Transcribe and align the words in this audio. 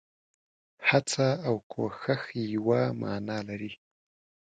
هڅه 0.89 1.27
او 1.47 1.55
کوښښ 1.71 2.21
يوه 2.55 2.81
مانا 3.01 3.39
لري. 3.47 3.71